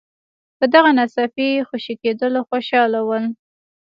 [0.57, 3.25] په دغه ناڅاپي خوشي کېدلو خوشاله ول.